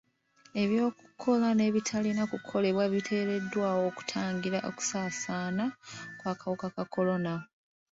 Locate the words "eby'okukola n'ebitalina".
0.61-2.23